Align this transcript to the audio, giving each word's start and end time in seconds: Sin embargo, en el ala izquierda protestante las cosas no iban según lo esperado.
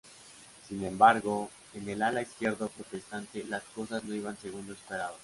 Sin 0.67 0.83
embargo, 0.83 1.51
en 1.75 1.87
el 1.87 2.01
ala 2.01 2.23
izquierda 2.23 2.67
protestante 2.69 3.43
las 3.47 3.61
cosas 3.75 4.03
no 4.03 4.15
iban 4.15 4.35
según 4.35 4.65
lo 4.65 4.73
esperado. 4.73 5.15